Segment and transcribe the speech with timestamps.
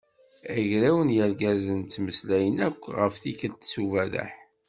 [0.57, 4.31] Agraw n yirgazen ttmeslayen akk ɣef tikelt s uberreḥ.